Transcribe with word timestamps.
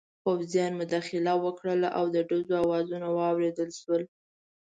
پوځیانو 0.23 0.77
مداخله 0.81 1.33
وکړه 1.39 1.89
او 1.97 2.05
د 2.15 2.17
ډزو 2.29 2.55
اوازونه 2.63 3.07
واورېدل 3.11 3.69
شول. 3.79 4.03